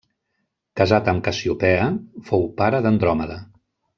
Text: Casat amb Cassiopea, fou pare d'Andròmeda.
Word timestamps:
Casat 0.79 1.11
amb 1.13 1.21
Cassiopea, 1.27 1.91
fou 2.31 2.47
pare 2.63 2.83
d'Andròmeda. 2.87 3.39